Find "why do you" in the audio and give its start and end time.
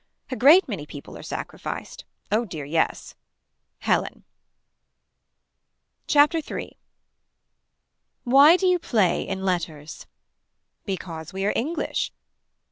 8.23-8.79